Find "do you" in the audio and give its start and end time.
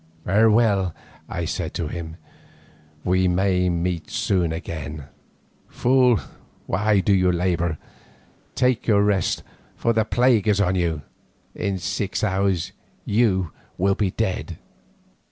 7.01-7.31